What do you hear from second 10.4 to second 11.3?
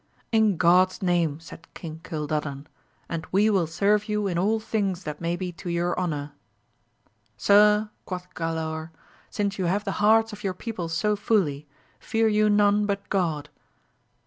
your people so